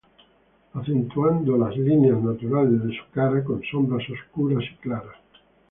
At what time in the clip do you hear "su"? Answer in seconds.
2.97-3.03